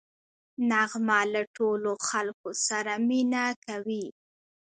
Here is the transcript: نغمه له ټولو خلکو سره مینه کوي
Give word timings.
نغمه 0.69 1.19
له 1.33 1.41
ټولو 1.55 1.91
خلکو 2.07 2.49
سره 2.67 2.93
مینه 3.07 3.45
کوي 3.65 4.05